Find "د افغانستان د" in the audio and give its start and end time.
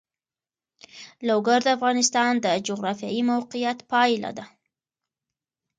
1.63-2.47